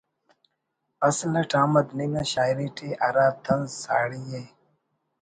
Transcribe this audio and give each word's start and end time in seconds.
اصل 1.09 1.31
اٹ 1.39 1.51
احمد 1.61 1.87
نعیم 1.97 2.11
نا 2.17 2.23
شاعری 2.33 2.67
ٹی 2.77 2.89
ہرا 3.01 3.25
طنزساڑی 3.45 4.23
ءِ 4.41 4.43